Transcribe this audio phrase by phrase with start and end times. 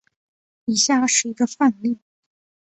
[0.65, 1.99] 以下是一个范例。